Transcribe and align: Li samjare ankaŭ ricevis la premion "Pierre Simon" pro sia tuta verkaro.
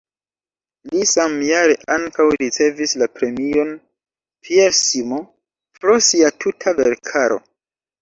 Li 0.93 1.03
samjare 1.09 1.75
ankaŭ 1.97 2.25
ricevis 2.45 2.97
la 3.03 3.09
premion 3.19 3.71
"Pierre 4.49 4.77
Simon" 4.83 5.25
pro 5.81 6.03
sia 6.11 6.37
tuta 6.43 6.79
verkaro. 6.85 7.43